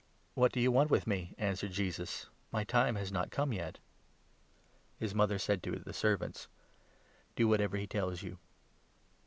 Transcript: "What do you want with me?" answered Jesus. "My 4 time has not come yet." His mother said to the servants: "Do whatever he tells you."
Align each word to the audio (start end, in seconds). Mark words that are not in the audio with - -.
"What 0.33 0.51
do 0.51 0.59
you 0.59 0.71
want 0.71 0.89
with 0.89 1.05
me?" 1.05 1.35
answered 1.37 1.73
Jesus. 1.73 2.25
"My 2.51 2.61
4 2.61 2.65
time 2.65 2.95
has 2.95 3.11
not 3.11 3.29
come 3.29 3.53
yet." 3.53 3.77
His 4.97 5.13
mother 5.13 5.37
said 5.37 5.61
to 5.61 5.71
the 5.77 5.93
servants: 5.93 6.47
"Do 7.35 7.47
whatever 7.47 7.77
he 7.77 7.85
tells 7.85 8.23
you." 8.23 8.39